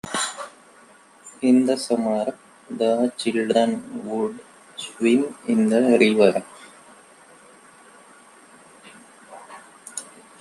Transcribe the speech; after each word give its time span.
In 1.43 1.67
the 1.67 1.77
summer 1.77 2.35
the 2.67 3.13
children 3.19 4.03
would 4.09 4.39
swim 4.75 5.35
in 5.47 5.69
the 5.69 5.95
river. 5.99 6.43